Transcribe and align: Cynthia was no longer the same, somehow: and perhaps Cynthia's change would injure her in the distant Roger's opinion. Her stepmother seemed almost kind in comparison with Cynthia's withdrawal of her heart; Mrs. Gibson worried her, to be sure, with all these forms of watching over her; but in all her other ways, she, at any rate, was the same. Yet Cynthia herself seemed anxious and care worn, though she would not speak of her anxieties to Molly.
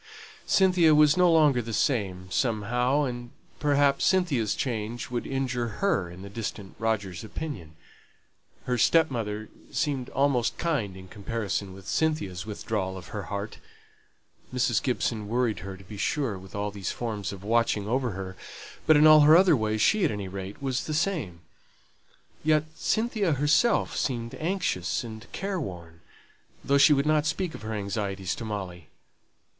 Cynthia 0.47 0.95
was 0.95 1.15
no 1.15 1.31
longer 1.31 1.61
the 1.61 1.73
same, 1.73 2.25
somehow: 2.31 3.03
and 3.03 3.29
perhaps 3.59 4.03
Cynthia's 4.03 4.55
change 4.55 5.11
would 5.11 5.27
injure 5.27 5.67
her 5.79 6.09
in 6.09 6.23
the 6.23 6.27
distant 6.31 6.73
Roger's 6.79 7.23
opinion. 7.23 7.75
Her 8.63 8.79
stepmother 8.79 9.49
seemed 9.71 10.09
almost 10.09 10.57
kind 10.57 10.97
in 10.97 11.07
comparison 11.07 11.71
with 11.71 11.85
Cynthia's 11.87 12.47
withdrawal 12.47 12.97
of 12.97 13.09
her 13.09 13.25
heart; 13.29 13.59
Mrs. 14.51 14.81
Gibson 14.81 15.27
worried 15.27 15.59
her, 15.59 15.77
to 15.77 15.83
be 15.83 15.97
sure, 15.97 16.35
with 16.35 16.55
all 16.55 16.71
these 16.71 16.89
forms 16.91 17.31
of 17.31 17.43
watching 17.43 17.87
over 17.87 18.09
her; 18.13 18.35
but 18.87 18.97
in 18.97 19.05
all 19.05 19.19
her 19.19 19.37
other 19.37 19.55
ways, 19.55 19.83
she, 19.83 20.03
at 20.03 20.09
any 20.09 20.27
rate, 20.27 20.59
was 20.63 20.87
the 20.87 20.95
same. 20.95 21.41
Yet 22.43 22.63
Cynthia 22.73 23.33
herself 23.33 23.95
seemed 23.95 24.33
anxious 24.33 25.03
and 25.03 25.31
care 25.31 25.59
worn, 25.61 26.01
though 26.63 26.79
she 26.79 26.91
would 26.91 27.05
not 27.05 27.27
speak 27.27 27.53
of 27.53 27.61
her 27.61 27.73
anxieties 27.75 28.33
to 28.33 28.43
Molly. 28.45 28.87